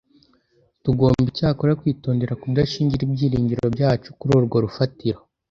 [0.83, 5.19] Tugomba icyakora kwitondera kudashingira ibyiringiro byacu kuri urwo rufatiro,